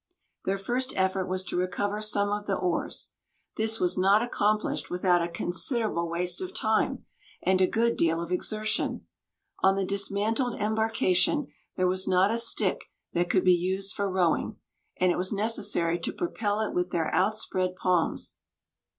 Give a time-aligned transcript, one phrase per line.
[0.45, 3.11] Their first effort was to recover some of the oars.
[3.55, 7.05] This was not accomplished without a considerable waste of time
[7.43, 9.05] and a good deal of exertion.
[9.59, 14.55] On the dismantled embarkation there was not a stick that could be used for rowing;
[14.97, 18.37] and it was necessary to propel it with their outspread palms.